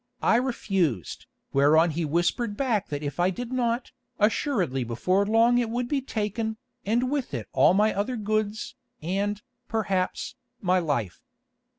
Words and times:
I 0.23 0.37
refused, 0.37 1.27
whereon 1.53 1.91
he 1.91 2.05
whispered 2.05 2.57
back 2.57 2.87
that 2.87 3.03
if 3.03 3.19
I 3.19 3.29
did 3.29 3.51
not, 3.53 3.91
assuredly 4.17 4.83
before 4.83 5.27
long 5.27 5.59
it 5.59 5.69
would 5.69 5.87
be 5.87 6.01
taken, 6.01 6.57
and 6.83 7.11
with 7.11 7.35
it 7.35 7.47
all 7.53 7.75
my 7.75 7.93
other 7.93 8.15
goods, 8.15 8.73
and, 9.03 9.39
perhaps, 9.67 10.33
my 10.59 10.79
life. 10.79 11.21